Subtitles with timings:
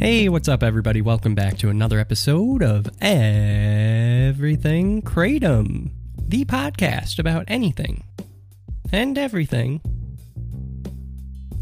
[0.00, 1.02] Hey, what's up, everybody?
[1.02, 8.02] Welcome back to another episode of Everything Kratom, the podcast about anything
[8.90, 9.82] and everything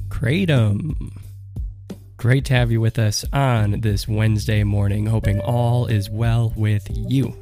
[0.06, 1.19] Kratom.
[2.16, 6.86] Great to have you with us on this Wednesday morning, hoping all is well with
[6.93, 7.36] you.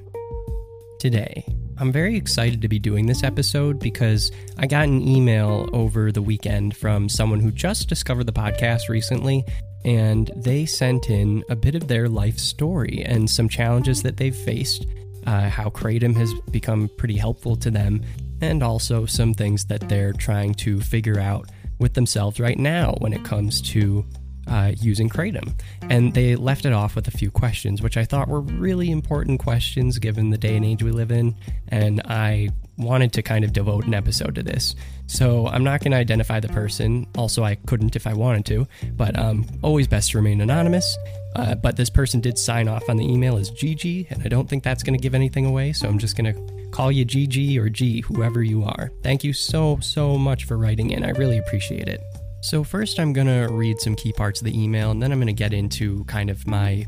[0.99, 1.45] Today,
[1.77, 6.23] I'm very excited to be doing this episode because I got an email over the
[6.23, 9.45] weekend from someone who just discovered the podcast recently
[9.85, 14.37] and they sent in a bit of their life story and some challenges that they've
[14.37, 14.87] faced,
[15.27, 18.03] uh, how Kratom has become pretty helpful to them,
[18.41, 23.13] and also some things that they're trying to figure out with themselves right now when
[23.13, 24.05] it comes to
[24.49, 25.59] uh, using Kratom.
[25.83, 29.41] And they left it off with a few questions, which I thought were really important
[29.41, 31.35] questions given the day and age we live in.
[31.69, 34.75] And I wanted to kind of devote an episode to this.
[35.07, 37.07] So I'm not going to identify the person.
[37.17, 40.97] Also, I couldn't if I wanted to, but um, always best to remain anonymous.
[41.35, 44.49] Uh, but this person did sign off on the email as Gigi, and I don't
[44.49, 45.73] think that's going to give anything away.
[45.73, 48.91] So I'm just going to call you Gigi or G, whoever you are.
[49.03, 51.05] Thank you so, so much for writing in.
[51.05, 52.01] I really appreciate it.
[52.43, 55.19] So, first, I'm going to read some key parts of the email, and then I'm
[55.19, 56.87] going to get into kind of my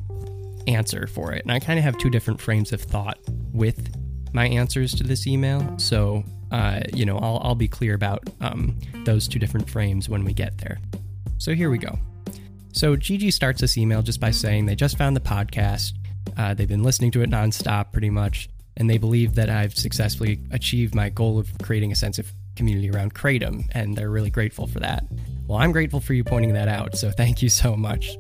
[0.69, 1.43] answer for it.
[1.43, 3.19] And I kind of have two different frames of thought
[3.53, 3.98] with
[4.33, 5.79] my answers to this email.
[5.79, 10.25] So, uh, you know, I'll, I'll be clear about um, those two different frames when
[10.25, 10.79] we get there.
[11.39, 11.99] So, here we go.
[12.73, 15.93] So, Gigi starts this email just by saying they just found the podcast.
[16.37, 20.41] Uh, they've been listening to it nonstop pretty much, and they believe that I've successfully
[20.51, 24.67] achieved my goal of creating a sense of community around Kratom, and they're really grateful
[24.67, 25.05] for that.
[25.47, 28.17] Well, I'm grateful for you pointing that out, so thank you so much.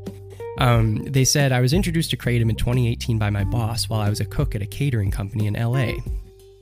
[0.59, 4.11] Um, they said I was introduced to Kratom in 2018 by my boss while I
[4.11, 5.95] was a cook at a catering company in LA.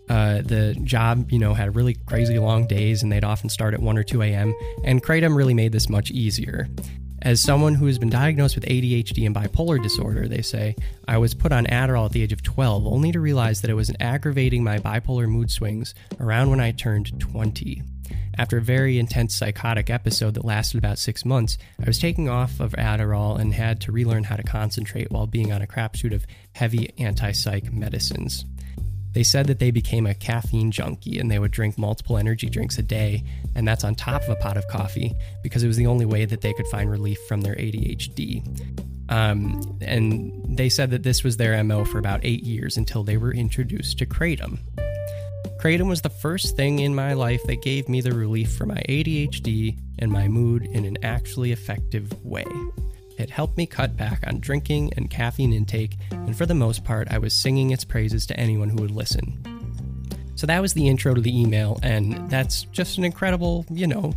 [0.09, 3.81] Uh, the job, you know, had really crazy long days and they'd often start at
[3.81, 6.69] 1 or 2 a.m., and Kratom really made this much easier.
[7.23, 10.77] As someone who has been diagnosed with ADHD and bipolar disorder, they say,
[11.09, 13.75] I was put on Adderall at the age of 12 only to realize that it
[13.75, 17.83] was aggravating my bipolar mood swings around when I turned 20.
[18.39, 22.61] After a very intense psychotic episode that lasted about six months, I was taking off
[22.61, 26.27] of Adderall and had to relearn how to concentrate while being on a crapshoot of
[26.53, 28.45] heavy anti psych medicines.
[29.17, 32.77] They said that they became a caffeine junkie and they would drink multiple energy drinks
[32.77, 33.25] a day,
[33.55, 36.27] and that's on top of a pot of coffee because it was the only way
[36.27, 38.45] that they could find relief from their ADHD.
[39.09, 43.17] Um, and they said that this was their MO for about eight years until they
[43.17, 44.59] were introduced to Kratom.
[45.59, 48.83] Kratom was the first thing in my life that gave me the relief for my
[48.89, 52.45] ADHD and my mood in an actually effective way.
[53.19, 57.09] It helped me cut back on drinking and caffeine intake, and for the most part,
[57.11, 59.43] I was singing its praises to anyone who would listen.
[60.35, 64.13] So that was the intro to the email, and that's just an incredible, you know,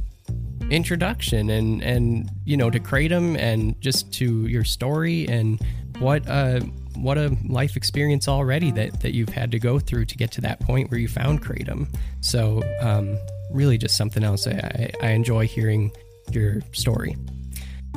[0.70, 5.60] introduction and and you know to kratom and just to your story and
[5.98, 6.60] what uh
[7.02, 10.42] what a life experience already that that you've had to go through to get to
[10.42, 11.88] that point where you found kratom.
[12.22, 13.18] So um
[13.52, 15.92] really just something else i i enjoy hearing
[16.32, 17.16] your story.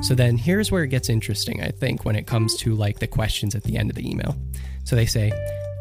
[0.02, 3.06] So then here's where it gets interesting i think when it comes to like the
[3.06, 4.36] questions at the end of the email.
[4.84, 5.32] So they say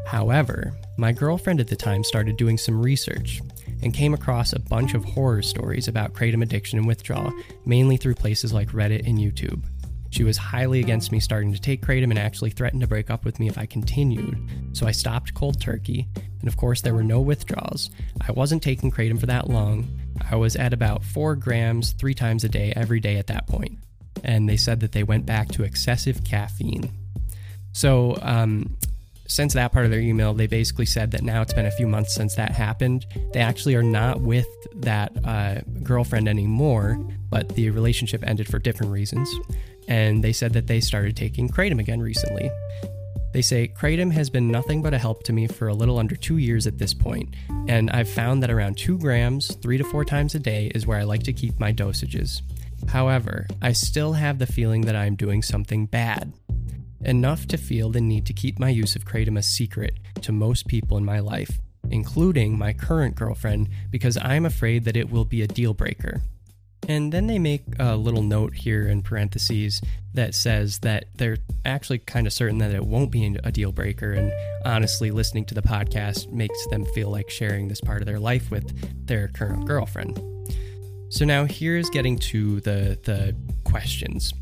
[0.06, 3.42] however my girlfriend at the time started doing some research
[3.82, 7.32] and came across a bunch of horror stories about kratom addiction and withdrawal,
[7.66, 9.64] mainly through places like Reddit and YouTube.
[10.12, 13.26] She was highly against me starting to take kratom and actually threatened to break up
[13.26, 14.38] with me if I continued,
[14.74, 16.08] so I stopped cold turkey,
[16.42, 17.90] and of course, there were no withdrawals.
[18.28, 19.88] I wasn't taking kratom for that long.
[20.30, 23.80] I was at about 4 grams three times a day, every day at that point.
[24.24, 26.92] And they said that they went back to excessive caffeine.
[27.72, 28.78] So, um,
[29.28, 31.88] since that part of their email, they basically said that now it's been a few
[31.88, 33.06] months since that happened.
[33.32, 37.00] They actually are not with that uh, girlfriend anymore,
[37.30, 39.34] but the relationship ended for different reasons.
[39.88, 42.50] And they said that they started taking Kratom again recently.
[43.34, 46.16] They say Kratom has been nothing but a help to me for a little under
[46.16, 47.34] two years at this point,
[47.68, 51.00] and I've found that around two grams, three to four times a day, is where
[51.00, 52.42] I like to keep my dosages.
[52.90, 56.34] However, I still have the feeling that I'm doing something bad
[57.04, 60.68] enough to feel the need to keep my use of Kratom a secret to most
[60.68, 65.42] people in my life, including my current girlfriend, because I'm afraid that it will be
[65.42, 66.22] a deal breaker.
[66.92, 69.80] And then they make a little note here in parentheses
[70.14, 74.12] that says that they're actually kind of certain that it won't be a deal breaker.
[74.12, 74.34] And
[74.66, 78.52] honestly, listening to the podcast makes them feel like sharing this part of their life
[78.52, 80.20] with their current girlfriend.
[81.08, 84.34] So now here's getting to the the questions.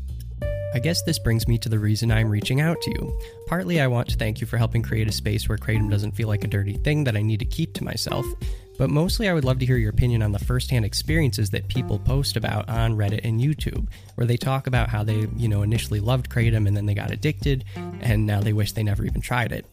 [0.74, 3.20] I guess this brings me to the reason I'm reaching out to you.
[3.46, 6.26] Partly, I want to thank you for helping create a space where Kratom doesn't feel
[6.26, 8.26] like a dirty thing that I need to keep to myself.
[8.80, 11.98] But mostly I would love to hear your opinion on the firsthand experiences that people
[11.98, 16.00] post about on Reddit and YouTube, where they talk about how they, you know, initially
[16.00, 17.66] loved Kratom and then they got addicted
[18.00, 19.66] and now they wish they never even tried it.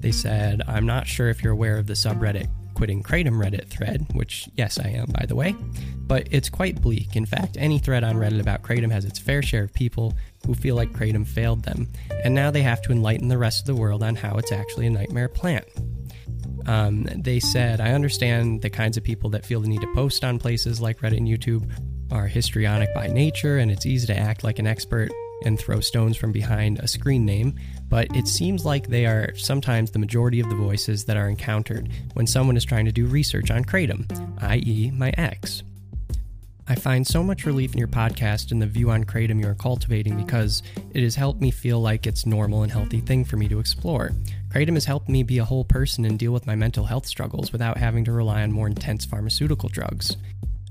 [0.00, 4.06] They said, I'm not sure if you're aware of the subreddit quitting Kratom Reddit thread,
[4.14, 5.54] which, yes, I am, by the way,
[6.06, 7.16] but it's quite bleak.
[7.16, 10.14] In fact, any thread on Reddit about Kratom has its fair share of people
[10.46, 11.86] who feel like Kratom failed them,
[12.24, 14.86] and now they have to enlighten the rest of the world on how it's actually
[14.86, 15.66] a nightmare plant.
[16.68, 20.22] Um, they said, I understand the kinds of people that feel the need to post
[20.22, 21.70] on places like Reddit and YouTube
[22.12, 25.10] are histrionic by nature, and it's easy to act like an expert
[25.44, 29.90] and throw stones from behind a screen name, but it seems like they are sometimes
[29.90, 33.50] the majority of the voices that are encountered when someone is trying to do research
[33.50, 34.06] on Kratom,
[34.42, 35.62] i.e., my ex.
[36.70, 39.54] I find so much relief in your podcast and the view on Kratom you are
[39.54, 40.62] cultivating because
[40.92, 44.10] it has helped me feel like it's normal and healthy thing for me to explore.
[44.50, 47.52] Kratom has helped me be a whole person and deal with my mental health struggles
[47.52, 50.18] without having to rely on more intense pharmaceutical drugs,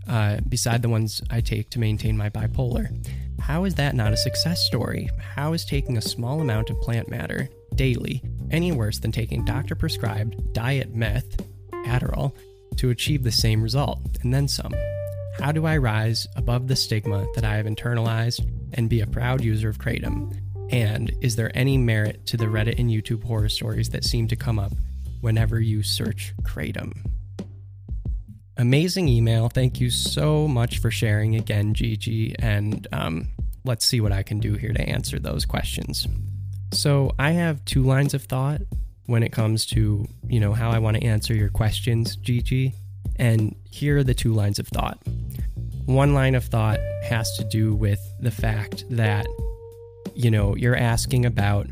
[0.07, 2.95] uh, beside the ones I take to maintain my bipolar.
[3.39, 5.09] How is that not a success story?
[5.35, 8.21] How is taking a small amount of plant matter daily
[8.51, 11.41] any worse than taking doctor prescribed diet meth,
[11.87, 12.33] Adderall,
[12.75, 14.73] to achieve the same result, and then some?
[15.39, 18.41] How do I rise above the stigma that I have internalized
[18.73, 20.35] and be a proud user of Kratom?
[20.71, 24.35] And is there any merit to the Reddit and YouTube horror stories that seem to
[24.35, 24.71] come up
[25.21, 26.93] whenever you search Kratom?
[28.57, 29.47] Amazing email.
[29.47, 32.35] Thank you so much for sharing again, Gigi.
[32.39, 33.27] And um,
[33.63, 36.07] let's see what I can do here to answer those questions.
[36.73, 38.61] So I have two lines of thought
[39.05, 42.73] when it comes to, you know, how I want to answer your questions, Gigi.
[43.15, 45.01] And here are the two lines of thought.
[45.85, 49.25] One line of thought has to do with the fact that,
[50.15, 51.67] you know, you're asking about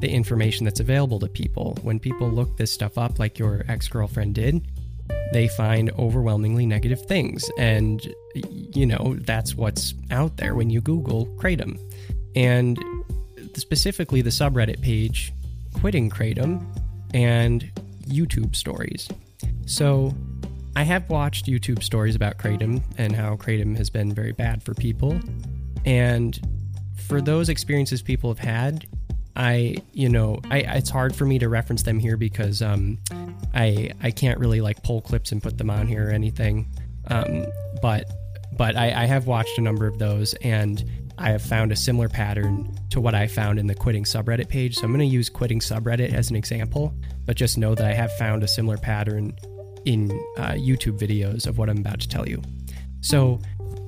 [0.00, 1.76] the information that's available to people.
[1.82, 4.66] When people look this stuff up, like your ex girlfriend did,
[5.32, 7.50] they find overwhelmingly negative things.
[7.58, 8.00] And,
[8.34, 11.78] you know, that's what's out there when you Google Kratom.
[12.36, 12.78] And
[13.54, 15.32] specifically the subreddit page,
[15.74, 16.64] Quitting Kratom,
[17.12, 17.70] and
[18.06, 19.08] YouTube stories.
[19.66, 20.14] So
[20.76, 24.74] I have watched YouTube stories about Kratom and how Kratom has been very bad for
[24.74, 25.18] people.
[25.84, 26.38] And
[26.96, 28.86] for those experiences people have had,
[29.34, 32.98] I, you know, I, it's hard for me to reference them here because um,
[33.54, 36.68] I I can't really like pull clips and put them on here or anything.
[37.06, 37.46] Um,
[37.80, 38.10] but
[38.56, 40.84] but I, I have watched a number of those and
[41.18, 44.76] I have found a similar pattern to what I found in the quitting subreddit page.
[44.76, 46.94] So I'm going to use quitting subreddit as an example,
[47.26, 49.36] but just know that I have found a similar pattern
[49.84, 52.42] in uh, YouTube videos of what I'm about to tell you.
[53.00, 53.40] So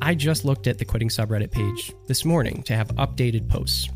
[0.03, 3.89] I just looked at the quitting subreddit page this morning to have updated posts.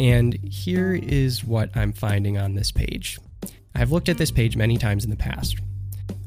[0.00, 3.18] And here is what I'm finding on this page.
[3.74, 5.58] I've looked at this page many times in the past,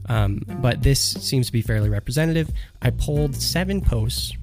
[0.08, 2.50] um, but this seems to be fairly representative.
[2.82, 4.34] I pulled seven posts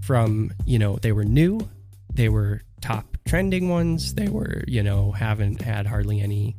[0.00, 1.68] from, you know, they were new,
[2.12, 6.56] they were top trending ones, they were, you know, haven't had hardly any,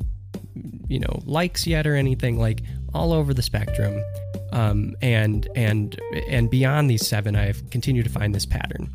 [0.88, 2.62] you know, likes yet or anything, like
[2.94, 4.04] all over the spectrum.
[4.52, 6.00] Um, and and
[6.30, 8.90] and beyond these seven, I've continued to find this pattern.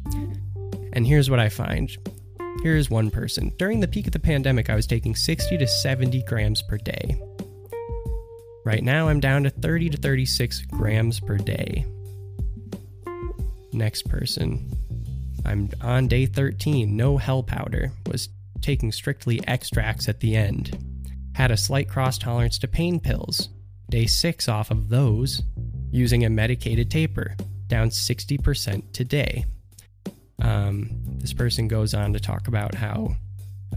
[0.92, 1.96] And here's what I find.
[2.62, 3.52] Here's one person.
[3.58, 7.20] During the peak of the pandemic, I was taking 60 to 70 grams per day.
[8.64, 11.84] Right now, I'm down to 30 to 36 grams per day.
[13.72, 14.70] Next person.
[15.44, 18.30] I'm on day 13, no hell powder, was
[18.62, 20.78] taking strictly extracts at the end.
[21.34, 23.50] Had a slight cross tolerance to pain pills.
[23.94, 25.40] Day 6 off of those,
[25.92, 27.36] using a medicated taper,
[27.68, 29.44] down 60% today.
[30.42, 33.14] Um, this person goes on to talk about how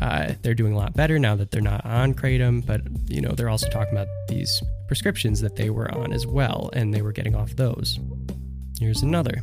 [0.01, 3.29] uh, they're doing a lot better now that they're not on kratom, but you know
[3.29, 7.11] they're also talking about these prescriptions that they were on as well, and they were
[7.11, 7.99] getting off those.
[8.79, 9.39] Here's another.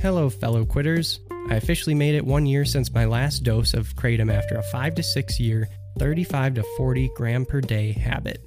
[0.00, 1.20] Hello, fellow quitters.
[1.48, 4.96] I officially made it one year since my last dose of kratom after a five
[4.96, 5.68] to six year,
[6.00, 8.42] 35 to 40 gram per day habit.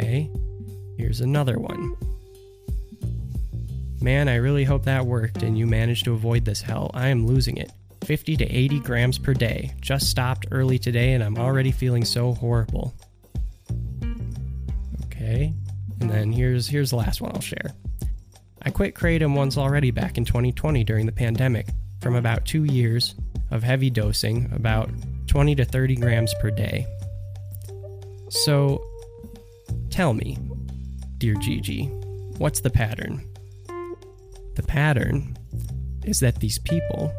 [0.00, 0.30] Okay,
[0.96, 1.94] here's another one.
[4.00, 6.90] Man, I really hope that worked and you managed to avoid this hell.
[6.94, 7.70] I am losing it.
[8.04, 9.74] 50 to 80 grams per day.
[9.82, 12.94] Just stopped early today and I'm already feeling so horrible.
[15.04, 15.52] Okay.
[16.00, 17.72] And then here's here's the last one I'll share.
[18.62, 21.66] I quit Kratom once already back in 2020 during the pandemic
[22.00, 23.16] from about 2 years
[23.50, 24.88] of heavy dosing, about
[25.26, 26.86] 20 to 30 grams per day.
[28.30, 28.82] So
[29.90, 30.38] tell me,
[31.18, 31.86] dear Gigi,
[32.38, 33.26] what's the pattern?
[34.54, 35.36] The pattern
[36.04, 37.12] is that these people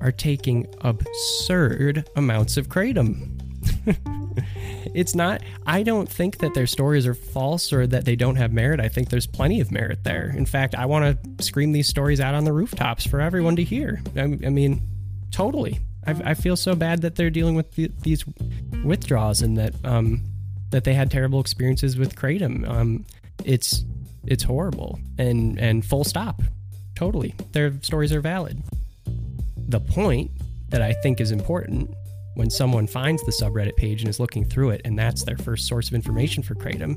[0.00, 3.40] are taking absurd amounts of kratom.
[4.94, 8.52] it's not I don't think that their stories are false or that they don't have
[8.52, 8.80] merit.
[8.80, 10.32] I think there's plenty of merit there.
[10.36, 13.64] In fact, I want to scream these stories out on the rooftops for everyone to
[13.64, 14.02] hear.
[14.16, 14.82] I, I mean,
[15.30, 15.80] totally.
[16.06, 18.24] I, I, feel so bad that they're dealing with the, these
[18.84, 20.22] withdrawals and that um,
[20.74, 22.68] that they had terrible experiences with kratom.
[22.68, 23.06] Um,
[23.44, 23.84] it's
[24.26, 26.42] it's horrible and and full stop.
[26.96, 28.60] Totally, their stories are valid.
[29.68, 30.32] The point
[30.70, 31.94] that I think is important
[32.34, 35.68] when someone finds the subreddit page and is looking through it, and that's their first
[35.68, 36.96] source of information for kratom,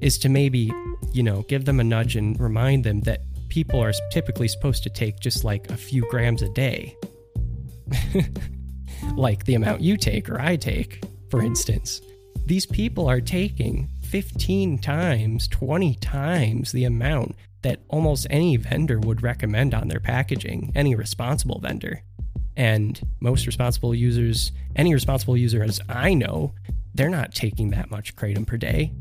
[0.00, 0.72] is to maybe
[1.12, 3.20] you know give them a nudge and remind them that
[3.50, 6.96] people are typically supposed to take just like a few grams a day.
[9.14, 12.00] like the amount you take or I take, for instance.
[12.46, 19.22] These people are taking 15 times, 20 times the amount that almost any vendor would
[19.22, 22.02] recommend on their packaging, any responsible vendor.
[22.56, 26.54] And most responsible users, any responsible user as I know,
[26.94, 28.92] they're not taking that much kratom per day.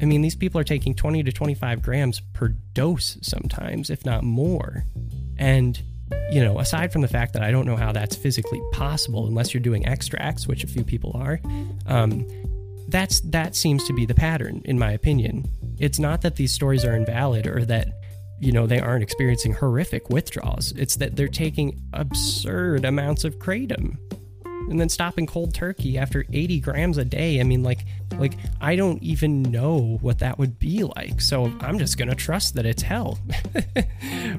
[0.00, 4.22] I mean, these people are taking 20 to 25 grams per dose sometimes, if not
[4.22, 4.84] more.
[5.36, 5.82] And,
[6.30, 9.52] you know, aside from the fact that I don't know how that's physically possible unless
[9.52, 11.40] you're doing extracts, which a few people are,
[11.86, 12.26] um,
[12.88, 15.44] that's that seems to be the pattern in my opinion.
[15.78, 17.88] It's not that these stories are invalid or that
[18.38, 20.72] you know they aren't experiencing horrific withdrawals.
[20.72, 23.98] It's that they're taking absurd amounts of kratom
[24.68, 27.40] and then stopping cold turkey after 80 grams a day.
[27.40, 27.84] I mean like
[28.18, 31.20] like i don't even know what that would be like.
[31.20, 33.18] So i'm just gonna trust that it's hell.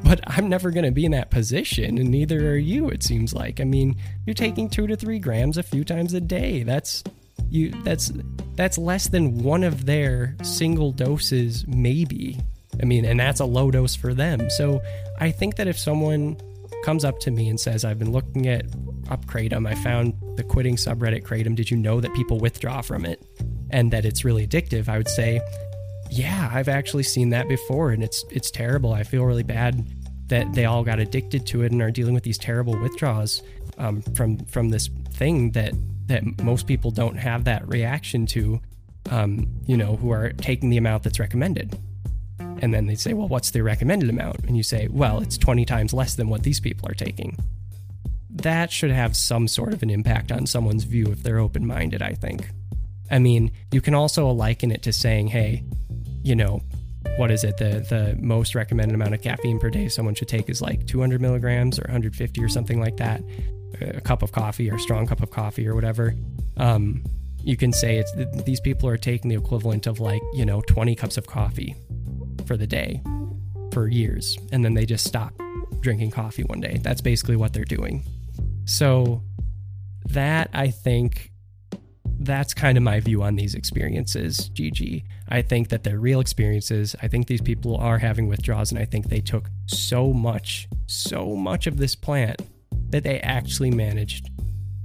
[0.04, 3.60] But i'm never gonna be in that position and neither are you it seems like.
[3.60, 6.64] I mean you're taking two to three grams a few times a day.
[6.64, 7.04] That's
[7.50, 8.12] you that's
[8.56, 12.40] that's less than one of their single doses maybe.
[12.82, 14.50] I mean and that's a low dose for them.
[14.50, 14.82] So
[15.20, 16.38] i think that if someone
[16.84, 18.64] comes up to me and says i've been looking at
[19.10, 21.56] up kratom i found the quitting subreddit kratom.
[21.56, 23.22] Did you know that people withdraw from it
[23.72, 24.88] and that it's really addictive?
[24.88, 25.42] I would say
[26.10, 28.94] yeah i've actually seen that before and it's it's terrible.
[28.94, 29.88] I feel really bad
[30.28, 33.42] that they all got addicted to it and are dealing with these terrible withdrawals
[33.78, 35.74] um, from from this thing that
[36.08, 38.60] that most people don't have that reaction to,
[39.10, 41.78] um, you know, who are taking the amount that's recommended.
[42.40, 44.40] And then they say, well, what's the recommended amount?
[44.46, 47.38] And you say, well, it's 20 times less than what these people are taking.
[48.30, 52.02] That should have some sort of an impact on someone's view if they're open minded,
[52.02, 52.50] I think.
[53.10, 55.64] I mean, you can also liken it to saying, hey,
[56.24, 56.62] you know,
[57.16, 57.58] what is it?
[57.58, 61.22] The the most recommended amount of caffeine per day someone should take is like 200
[61.22, 63.22] milligrams or 150 or something like that
[63.82, 66.16] a cup of coffee or a strong cup of coffee or whatever,
[66.58, 67.04] um,
[67.44, 68.12] you can say it's
[68.44, 71.76] these people are taking the equivalent of like you know 20 cups of coffee
[72.46, 73.02] for the day
[73.72, 75.34] for years, and then they just stop
[75.80, 76.80] drinking coffee one day.
[76.82, 78.04] That's basically what they're doing.
[78.66, 79.24] So
[80.10, 81.32] that I think
[82.20, 85.06] that's kind of my view on these experiences, Gigi.
[85.30, 86.96] I think that they're real experiences.
[87.02, 91.36] I think these people are having withdrawals, and I think they took so much, so
[91.36, 92.42] much of this plant
[92.90, 94.30] that they actually managed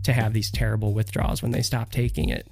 [0.05, 2.49] to have these terrible withdrawals when they stopped taking it.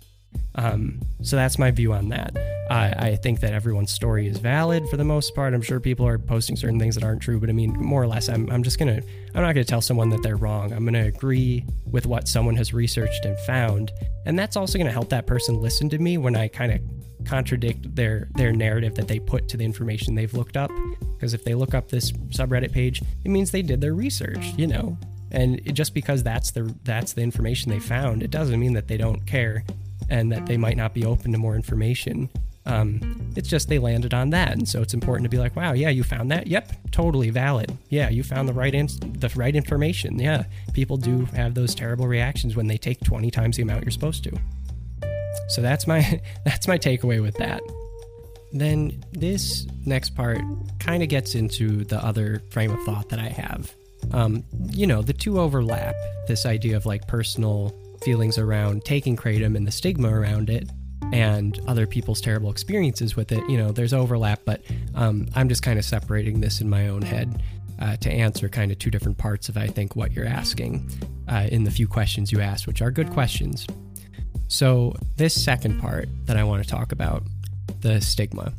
[0.55, 2.37] Um, so that's my view on that.
[2.71, 5.55] I, I think that everyone's story is valid for the most part.
[5.55, 8.07] I'm sure people are posting certain things that aren't true, but I mean, more or
[8.07, 9.01] less, I'm, I'm just gonna,
[9.35, 10.73] I'm not gonna tell someone that they're wrong.
[10.73, 13.91] I'm gonna agree with what someone has researched and found,
[14.25, 16.81] and that's also gonna help that person listen to me when I kind of
[17.27, 20.71] contradict their their narrative that they put to the information they've looked up.
[21.15, 24.53] Because if they look up this subreddit page, it means they did their research.
[24.57, 24.99] You know,
[25.31, 28.97] and just because that's the that's the information they found, it doesn't mean that they
[28.97, 29.65] don't care
[30.09, 32.29] and that they might not be open to more information.
[32.67, 35.73] Um, it's just they landed on that, and so it's important to be like, "Wow,
[35.73, 36.47] yeah, you found that.
[36.47, 37.77] Yep, totally valid.
[37.89, 40.19] Yeah, you found the right in- the right information.
[40.19, 40.45] Yeah,
[40.75, 44.25] people do have those terrible reactions when they take 20 times the amount you're supposed
[44.25, 44.39] to.
[45.49, 47.63] So that's my that's my takeaway with that.
[48.53, 50.41] Then this next part
[50.81, 53.73] kind of gets into the other frame of thought that I have
[54.13, 55.95] um, you know, the two overlap.
[56.29, 60.69] This idea of like personal feelings around taking kratom and the stigma around it,
[61.13, 63.49] and other people's terrible experiences with it.
[63.49, 64.63] You know, there's overlap, but
[64.95, 67.43] um, I'm just kind of separating this in my own head
[67.81, 70.89] uh, to answer kind of two different parts of I think what you're asking
[71.29, 73.67] uh, in the few questions you asked, which are good questions.
[74.49, 77.23] So this second part that I want to talk about,
[77.81, 78.53] the stigma.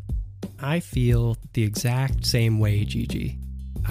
[0.59, 3.37] I feel the exact same way, Gigi.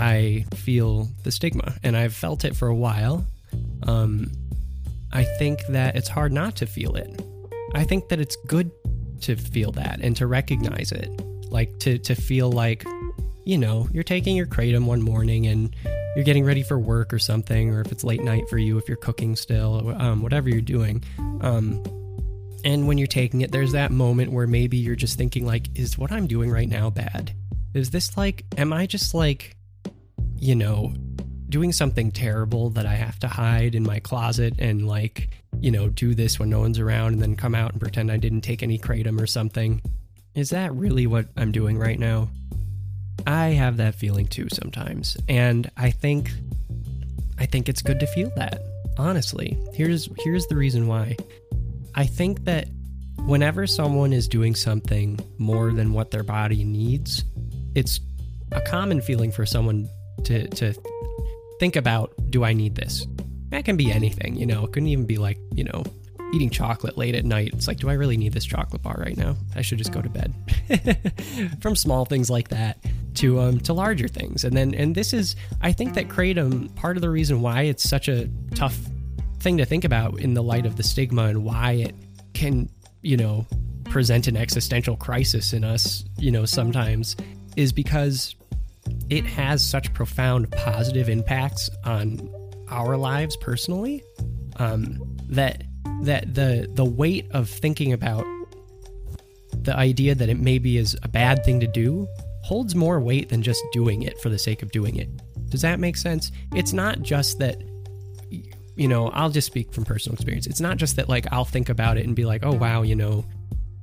[0.01, 3.27] I feel the stigma, and I've felt it for a while.
[3.83, 4.33] Um,
[5.13, 7.23] I think that it's hard not to feel it.
[7.75, 8.71] I think that it's good
[9.21, 11.11] to feel that and to recognize it.
[11.51, 12.85] Like to, to feel like,
[13.45, 15.77] you know, you're taking your kratom one morning and
[16.17, 18.89] you're getting ready for work or something, or if it's late night for you, if
[18.89, 21.05] you're cooking still, um, whatever you're doing.
[21.43, 21.83] Um,
[22.65, 25.97] And when you're taking it, there's that moment where maybe you're just thinking, like, is
[25.97, 27.33] what I'm doing right now bad?
[27.75, 29.57] Is this like, am I just like,
[30.41, 30.93] you know,
[31.49, 35.29] doing something terrible that I have to hide in my closet and like,
[35.61, 38.17] you know, do this when no one's around and then come out and pretend I
[38.17, 39.83] didn't take any kratom or something.
[40.35, 42.31] Is that really what I'm doing right now?
[43.27, 45.17] I have that feeling too sometimes.
[45.29, 46.31] And I think
[47.39, 48.63] I think it's good to feel that.
[48.97, 49.59] Honestly.
[49.75, 51.17] Here's here's the reason why.
[51.95, 52.69] I think that
[53.27, 57.25] whenever someone is doing something more than what their body needs,
[57.75, 58.01] it's
[58.53, 59.89] a common feeling for someone
[60.25, 60.75] to to
[61.59, 63.07] think about do I need this?
[63.51, 64.65] That can be anything, you know.
[64.65, 65.83] It couldn't even be like, you know,
[66.33, 67.51] eating chocolate late at night.
[67.53, 69.37] It's like, do I really need this chocolate bar right now?
[69.57, 70.33] I should just go to bed.
[71.61, 72.79] From small things like that
[73.15, 74.45] to um to larger things.
[74.45, 77.89] And then and this is I think that kratom part of the reason why it's
[77.89, 78.79] such a tough
[79.41, 81.95] thing to think about in the light of the stigma and why it
[82.35, 82.69] can,
[83.03, 83.47] you know,
[83.85, 87.17] present an existential crisis in us, you know, sometimes
[87.57, 88.37] is because
[89.09, 92.29] it has such profound positive impacts on
[92.69, 94.03] our lives personally
[94.57, 95.65] um, that
[96.03, 98.25] that the the weight of thinking about
[99.63, 102.07] the idea that it maybe is a bad thing to do
[102.43, 105.09] holds more weight than just doing it for the sake of doing it.
[105.51, 106.31] Does that make sense?
[106.55, 107.61] It's not just that
[108.77, 110.47] you know, I'll just speak from personal experience.
[110.47, 112.97] It's not just that like I'll think about it and be like, "Oh wow, you
[112.97, 113.27] know,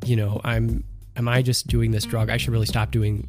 [0.06, 0.84] you know, I'm
[1.16, 2.30] am I just doing this drug?
[2.30, 3.28] I should really stop doing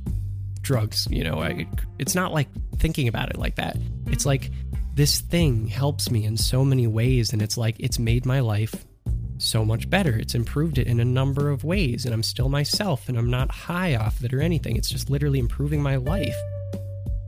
[0.63, 1.07] drugs.
[1.11, 1.67] You know, I,
[1.99, 2.49] it's not like
[2.79, 3.77] thinking about it like that.
[4.07, 4.51] It's like
[4.95, 8.85] this thing helps me in so many ways, and it's like it's made my life
[9.39, 10.17] so much better.
[10.17, 13.51] It's improved it in a number of ways, and I'm still myself, and I'm not
[13.51, 14.77] high off of it or anything.
[14.77, 16.37] It's just literally improving my life.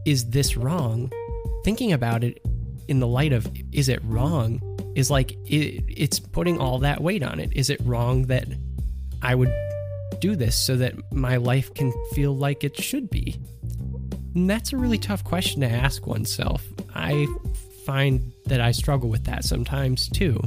[0.05, 1.13] Is this wrong?
[1.65, 2.45] Thinking about it
[2.89, 4.61] in the light of is it wrong
[4.97, 7.53] is like it, it's putting all that weight on it.
[7.55, 8.47] Is it wrong that
[9.23, 9.53] I would
[10.21, 13.41] do this so that my life can feel like it should be?
[14.35, 16.65] And that's a really tough question to ask oneself.
[16.95, 17.27] I
[17.85, 20.41] find that I struggle with that sometimes too.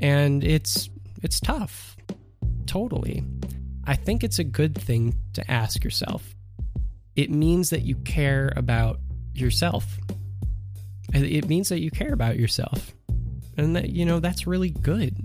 [0.00, 0.88] And it's
[1.22, 1.96] it's tough.
[2.66, 3.24] Totally.
[3.86, 6.34] I think it's a good thing to ask yourself.
[7.16, 8.98] It means that you care about
[9.34, 9.98] yourself.
[11.12, 12.92] It means that you care about yourself.
[13.56, 15.16] And that you know that's really good.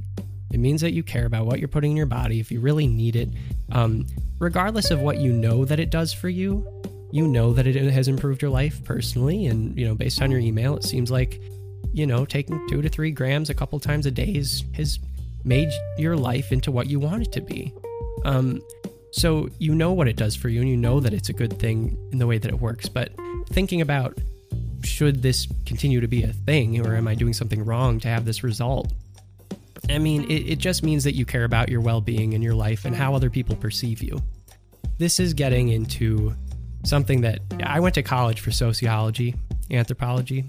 [0.51, 2.87] It means that you care about what you're putting in your body if you really
[2.87, 3.29] need it.
[3.71, 4.05] Um,
[4.39, 6.65] regardless of what you know that it does for you,
[7.11, 9.47] you know that it has improved your life personally.
[9.47, 11.41] And, you know, based on your email, it seems like,
[11.91, 14.99] you know, taking two to three grams a couple times a day is, has
[15.43, 17.73] made your life into what you want it to be.
[18.25, 18.61] Um,
[19.11, 21.57] so you know what it does for you and you know that it's a good
[21.59, 22.87] thing in the way that it works.
[22.87, 23.11] But
[23.49, 24.17] thinking about
[24.83, 28.25] should this continue to be a thing or am I doing something wrong to have
[28.25, 28.91] this result?
[29.89, 32.55] I mean, it, it just means that you care about your well being in your
[32.55, 34.21] life and how other people perceive you.
[34.97, 36.33] This is getting into
[36.83, 39.35] something that I went to college for sociology,
[39.71, 40.45] anthropology.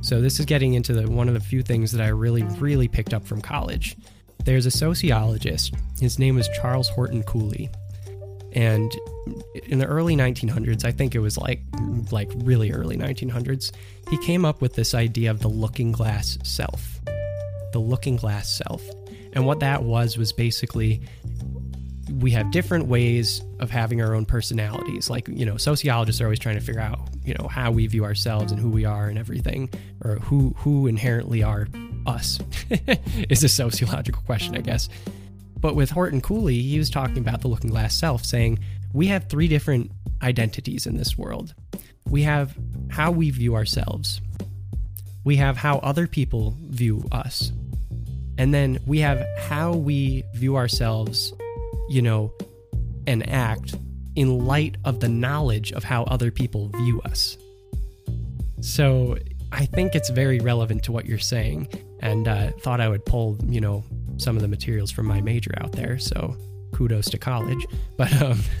[0.00, 2.88] So this is getting into the one of the few things that I really, really
[2.88, 3.96] picked up from college.
[4.44, 5.74] There's a sociologist.
[6.00, 7.70] His name is Charles Horton Cooley.
[8.52, 8.94] And
[9.66, 11.60] in the early 1900s, I think it was like
[12.10, 13.72] like really early 1900s,
[14.08, 17.00] he came up with this idea of the looking glass self
[17.72, 18.82] the looking glass self.
[19.32, 21.02] And what that was was basically
[22.20, 25.10] we have different ways of having our own personalities.
[25.10, 28.04] Like, you know, sociologists are always trying to figure out, you know, how we view
[28.04, 29.70] ourselves and who we are and everything,
[30.02, 31.68] or who who inherently are
[32.06, 32.40] us
[33.28, 34.88] is a sociological question, I guess.
[35.60, 38.60] But with Horton Cooley, he was talking about the looking glass self, saying
[38.92, 39.90] we have three different
[40.22, 41.54] identities in this world.
[42.08, 42.56] We have
[42.90, 44.20] how we view ourselves,
[45.24, 47.52] we have how other people view us.
[48.38, 51.32] And then we have how we view ourselves,
[51.88, 52.32] you know,
[53.06, 53.74] and act
[54.14, 57.36] in light of the knowledge of how other people view us.
[58.60, 59.18] So
[59.52, 61.68] I think it's very relevant to what you're saying,
[62.00, 63.84] and uh, thought I would pull, you know,
[64.16, 65.98] some of the materials from my major out there.
[65.98, 66.36] So
[66.72, 68.40] kudos to college, but um,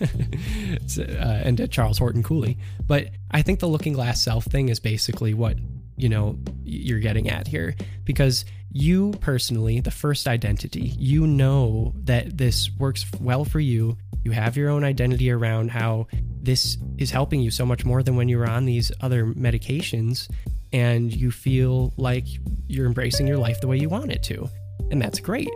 [0.98, 2.58] uh, and to Charles Horton Cooley.
[2.86, 5.56] But I think the looking glass self thing is basically what
[5.96, 12.36] you know you're getting at here because you personally the first identity you know that
[12.36, 13.96] this works well for you.
[14.24, 16.06] You have your own identity around how
[16.42, 20.28] this is helping you so much more than when you were on these other medications
[20.72, 22.26] and you feel like
[22.66, 24.48] you're embracing your life the way you want it to
[24.90, 25.50] and that's great.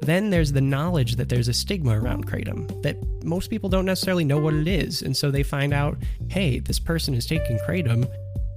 [0.00, 4.24] Then there's the knowledge that there's a stigma around kratom that most people don't necessarily
[4.24, 8.08] know what it is and so they find out hey this person is taking kratom.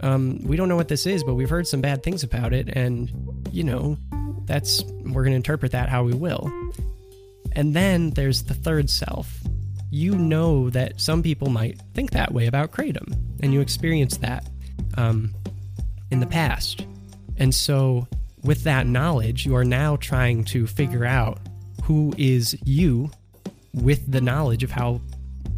[0.01, 2.69] Um, we don't know what this is, but we've heard some bad things about it,
[2.69, 3.11] and
[3.51, 3.97] you know,
[4.45, 6.51] that's we're going to interpret that how we will.
[7.53, 9.39] And then there's the third self.
[9.89, 14.47] You know that some people might think that way about Kratom, and you experienced that
[14.97, 15.33] um,
[16.11, 16.85] in the past.
[17.37, 18.07] And so,
[18.43, 21.39] with that knowledge, you are now trying to figure out
[21.83, 23.11] who is you
[23.73, 25.01] with the knowledge of how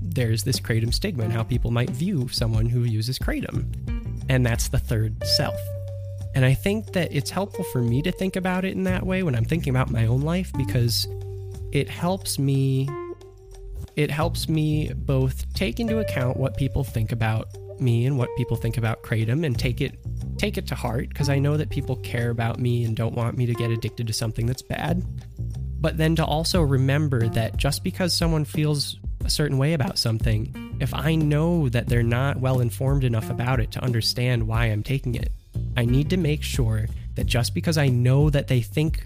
[0.02, 3.66] there's this kratom stigma and how people might view someone who uses kratom.
[4.30, 5.60] And that's the third self.
[6.40, 9.24] And I think that it's helpful for me to think about it in that way
[9.24, 11.06] when I'm thinking about my own life because
[11.74, 12.88] it helps me
[13.98, 17.50] it helps me both take into account what people think about
[17.82, 20.00] me and what people think about kratom and take it
[20.38, 23.36] take it to heart because I know that people care about me and don't want
[23.36, 25.04] me to get addicted to something that's bad.
[25.82, 30.78] But then to also remember that just because someone feels a certain way about something,
[30.80, 34.84] if I know that they're not well informed enough about it to understand why I'm
[34.84, 35.34] taking it,
[35.80, 39.06] I need to make sure that just because I know that they think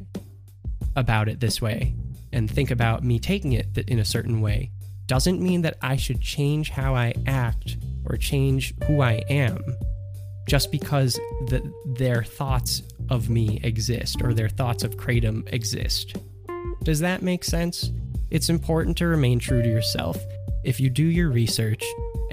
[0.96, 1.94] about it this way
[2.32, 4.72] and think about me taking it in a certain way
[5.06, 9.64] doesn't mean that I should change how I act or change who I am
[10.48, 11.14] just because
[11.46, 16.16] the, their thoughts of me exist or their thoughts of Kratom exist.
[16.82, 17.92] Does that make sense?
[18.32, 20.18] It's important to remain true to yourself.
[20.64, 21.84] If you do your research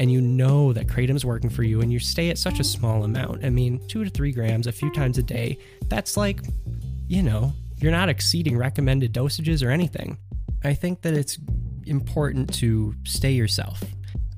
[0.01, 3.05] and you know that Kratom's working for you and you stay at such a small
[3.05, 5.59] amount, I mean, two to three grams a few times a day,
[5.89, 6.41] that's like,
[7.07, 10.17] you know, you're not exceeding recommended dosages or anything.
[10.65, 11.39] I think that it's
[11.85, 13.83] important to stay yourself.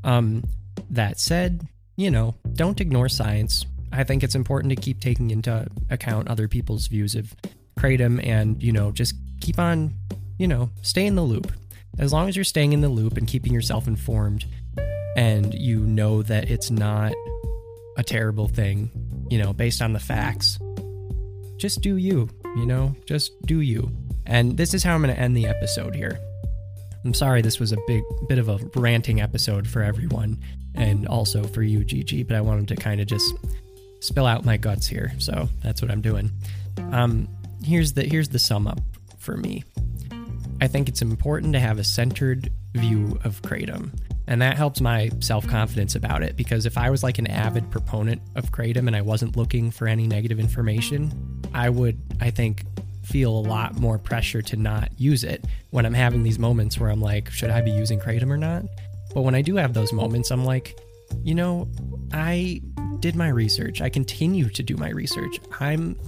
[0.02, 0.42] Um,
[0.90, 3.64] that said, you know, don't ignore science.
[3.92, 7.36] I think it's important to keep taking into account other people's views of
[7.78, 9.94] kratom and, you know, just keep on,
[10.38, 11.52] you know, stay in the loop.
[12.00, 14.44] As long as you're staying in the loop and keeping yourself informed
[15.16, 17.12] and you know that it's not
[17.96, 18.90] a terrible thing,
[19.30, 20.58] you know, based on the facts,
[21.56, 23.90] just do you, you know, just do you.
[24.26, 26.18] And this is how I'm going to end the episode here.
[27.04, 30.38] I'm sorry this was a big bit of a ranting episode for everyone
[30.74, 33.34] and also for you, Gigi, but I wanted to kind of just
[34.00, 35.12] spill out my guts here.
[35.18, 36.30] So that's what I'm doing.
[36.92, 37.28] Um,
[37.64, 38.80] here's the here's the sum up
[39.18, 39.64] for me.
[40.60, 43.90] I think it's important to have a centered view of Kratom.
[44.26, 47.70] And that helps my self confidence about it because if I was like an avid
[47.70, 52.64] proponent of Kratom and I wasn't looking for any negative information, I would, I think,
[53.02, 56.88] feel a lot more pressure to not use it when I'm having these moments where
[56.88, 58.64] I'm like, should I be using Kratom or not?
[59.12, 60.78] But when I do have those moments, I'm like,
[61.22, 61.68] you know,
[62.12, 62.62] I
[63.00, 63.80] did my research.
[63.80, 65.40] I continue to do my research.
[65.60, 65.98] I'm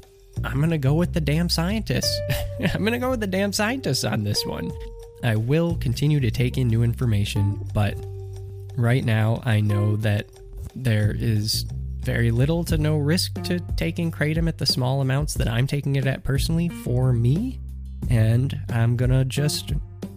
[0.42, 2.18] I'm going to go with the damn scientists.
[2.74, 4.72] I'm going to go with the damn scientists on this one.
[5.25, 7.97] I will continue to take in new information, but
[8.77, 10.27] right now I know that
[10.75, 11.65] there is
[12.01, 15.97] very little to no risk to taking kratom at the small amounts that I'm taking
[15.97, 17.59] it at personally for me.
[18.11, 19.73] And I'm gonna just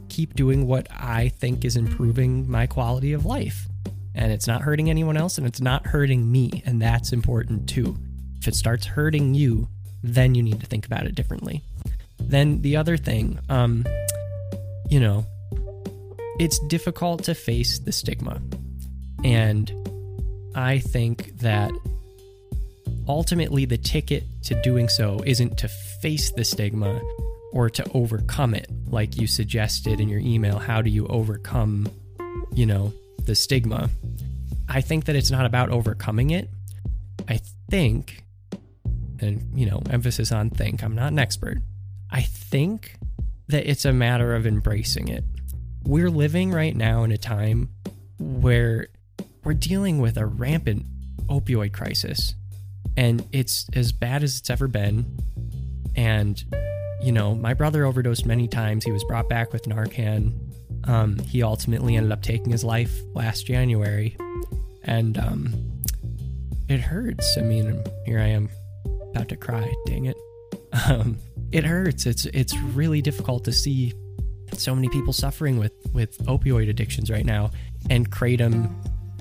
[0.10, 3.68] keep doing what I think is improving my quality of life.
[4.14, 6.64] And it's not hurting anyone else and it's not hurting me.
[6.66, 7.98] And that's important too.
[8.42, 9.70] If it starts hurting you,
[10.04, 11.64] then you need to think about it differently.
[12.20, 13.86] Then the other thing, um,
[14.90, 15.26] you know,
[16.40, 18.42] it's difficult to face the stigma.
[19.24, 19.72] And
[20.56, 21.72] I think that
[23.08, 27.02] ultimately the ticket to doing so isn't to face the stigma
[27.52, 30.60] or to overcome it, like you suggested in your email.
[30.60, 31.90] How do you overcome,
[32.54, 33.90] you know, the stigma?
[34.70, 36.50] I think that it's not about overcoming it.
[37.28, 38.24] I think,
[39.20, 41.58] and, you know, emphasis on think, I'm not an expert.
[42.12, 42.98] I think
[43.48, 45.24] that it's a matter of embracing it.
[45.84, 47.70] We're living right now in a time
[48.20, 48.88] where
[49.44, 50.86] we're dealing with a rampant
[51.30, 52.36] opioid crisis,
[52.98, 55.06] and it's as bad as it's ever been.
[55.96, 56.44] And,
[57.02, 58.84] you know, my brother overdosed many times.
[58.84, 60.34] He was brought back with Narcan.
[60.84, 64.18] Um, he ultimately ended up taking his life last January.
[64.84, 65.54] And um,
[66.70, 67.38] it hurts.
[67.38, 68.50] I mean, here I am
[69.12, 69.74] about to cry.
[69.86, 70.18] Dang it.
[70.90, 71.18] Um,
[71.52, 72.06] it hurts.
[72.06, 73.94] It's it's really difficult to see
[74.54, 77.52] so many people suffering with with opioid addictions right now,
[77.90, 78.74] and kratom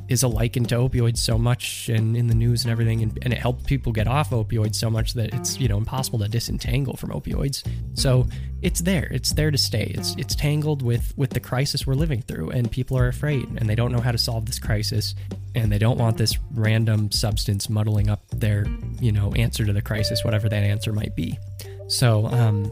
[0.09, 3.03] is a liken to opioids so much and in the news and everything.
[3.03, 6.19] And, and, it helped people get off opioids so much that it's you know impossible
[6.21, 7.67] to disentangle from opioids.
[7.95, 8.27] So
[8.63, 9.09] it's there.
[9.11, 9.93] It's there to stay.
[9.95, 12.51] It's it's tangled with with the crisis we're living through.
[12.51, 15.15] And people are afraid and they don't know how to solve this crisis.
[15.55, 18.67] And they don't want this random substance muddling up their
[19.01, 21.39] you know answer to the crisis whatever that answer might be
[21.89, 22.71] so um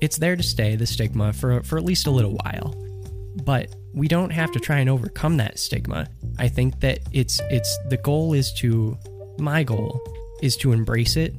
[0.00, 2.74] it's there to stay the stigma for for at least a little while
[3.44, 6.06] but we don't have to try and overcome that stigma.
[6.38, 8.96] I think that it's it's the goal is to
[9.38, 10.00] my goal
[10.42, 11.34] is to embrace it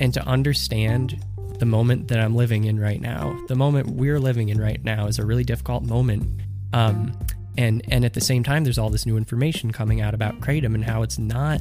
[0.00, 1.22] and to understand
[1.58, 5.06] the moment that I'm living in right now, the moment we're living in right now
[5.06, 6.42] is a really difficult moment.
[6.72, 7.16] Um,
[7.56, 10.74] and and at the same time, there's all this new information coming out about kratom
[10.74, 11.60] and how it's not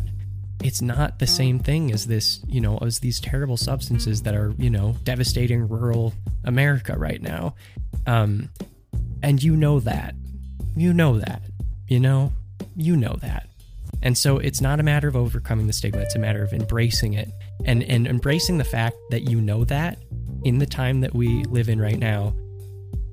[0.64, 4.54] it's not the same thing as this, you know, as these terrible substances that are,
[4.58, 6.14] you know, devastating rural
[6.44, 7.56] America right now.
[8.08, 8.50] Um,
[9.22, 10.16] and you know that.
[10.76, 11.42] You know that.
[11.88, 12.34] You know,
[12.76, 13.48] you know that.
[14.02, 17.14] And so it's not a matter of overcoming the stigma, it's a matter of embracing
[17.14, 17.30] it
[17.66, 19.98] and, and embracing the fact that you know that
[20.44, 22.34] in the time that we live in right now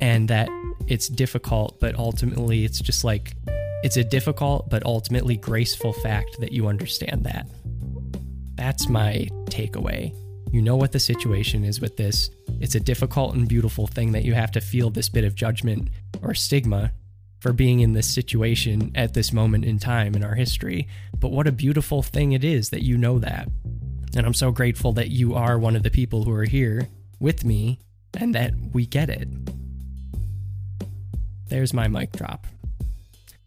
[0.01, 0.49] and that
[0.87, 3.35] it's difficult, but ultimately it's just like
[3.83, 7.47] it's a difficult but ultimately graceful fact that you understand that.
[8.55, 10.15] That's my takeaway.
[10.53, 12.31] You know what the situation is with this.
[12.61, 15.89] It's a difficult and beautiful thing that you have to feel this bit of judgment
[16.23, 16.93] or stigma
[17.41, 20.87] for being in this situation at this moment in time in our history.
[21.19, 23.49] But what a beautiful thing it is that you know that.
[24.15, 27.45] And I'm so grateful that you are one of the people who are here with
[27.45, 27.81] me
[28.15, 29.27] and that we get it.
[31.49, 32.47] There's my mic drop.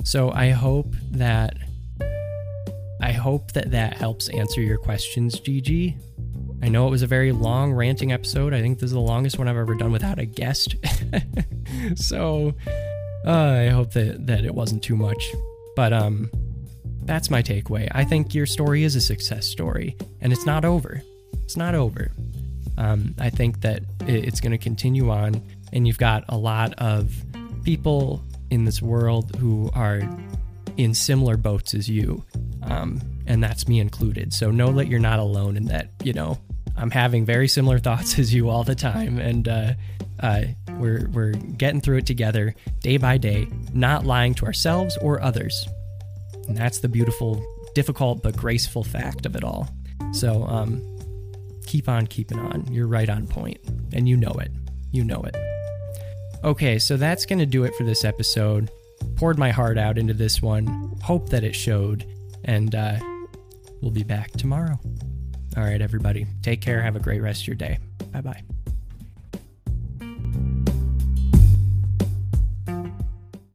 [0.03, 1.57] So I hope that
[3.01, 5.97] I hope that that helps answer your questions, Gigi.
[6.61, 8.53] I know it was a very long ranting episode.
[8.53, 10.75] I think this is the longest one I've ever done without a guest.
[11.95, 12.53] so
[13.25, 15.31] uh, I hope that that it wasn't too much,
[15.75, 16.31] but um,
[17.03, 17.87] that's my takeaway.
[17.91, 21.01] I think your story is a success story, and it's not over.
[21.43, 22.11] It's not over.
[22.77, 27.13] Um, I think that it's going to continue on, and you've got a lot of
[27.63, 30.01] people in this world who are
[30.77, 32.23] in similar boats as you,
[32.63, 34.33] um, and that's me included.
[34.33, 35.89] So know that you're not alone in that.
[36.03, 36.37] You know,
[36.77, 39.73] I'm having very similar thoughts as you all the time, and uh,
[40.19, 45.21] uh, we're we're getting through it together, day by day, not lying to ourselves or
[45.21, 45.67] others.
[46.47, 49.67] And that's the beautiful, difficult but graceful fact of it all.
[50.11, 50.81] So um,
[51.65, 52.71] keep on keeping on.
[52.71, 53.59] You're right on point,
[53.93, 54.51] and you know it.
[54.91, 55.35] You know it.
[56.43, 58.69] Okay, so that's going to do it for this episode.
[59.15, 60.95] Poured my heart out into this one.
[61.03, 62.05] Hope that it showed.
[62.43, 62.97] And uh,
[63.81, 64.79] we'll be back tomorrow.
[65.57, 66.27] All right, everybody.
[66.43, 66.81] Take care.
[66.81, 67.79] Have a great rest of your day.
[68.11, 68.54] Bye bye.